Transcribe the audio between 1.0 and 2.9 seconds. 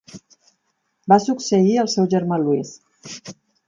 Va succeir al seu germà Louis.